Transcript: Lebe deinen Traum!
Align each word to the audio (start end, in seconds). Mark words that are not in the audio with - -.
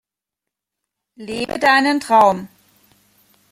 Lebe 1.17 1.59
deinen 1.59 1.99
Traum! 1.99 2.47